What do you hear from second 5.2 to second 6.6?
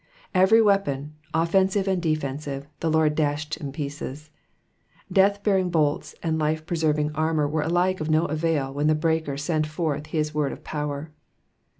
bearing bolts and